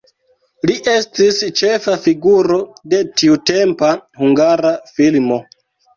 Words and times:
Li 0.69 0.77
estis 0.93 1.41
ĉefa 1.59 1.97
figuro 2.05 2.59
de 2.95 3.03
tiutempa 3.23 3.91
hungara 4.23 4.73
filmo. 4.97 5.39